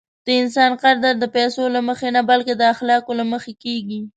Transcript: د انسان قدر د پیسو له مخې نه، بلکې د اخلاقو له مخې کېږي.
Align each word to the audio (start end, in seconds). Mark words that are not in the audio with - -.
د 0.25 0.27
انسان 0.41 0.71
قدر 0.83 1.13
د 1.19 1.25
پیسو 1.35 1.63
له 1.75 1.81
مخې 1.87 2.09
نه، 2.15 2.21
بلکې 2.29 2.53
د 2.57 2.63
اخلاقو 2.73 3.11
له 3.19 3.25
مخې 3.31 3.53
کېږي. 3.63 3.99